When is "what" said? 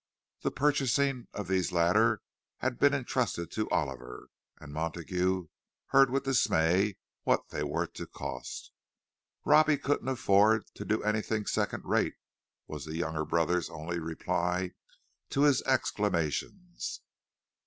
7.21-7.49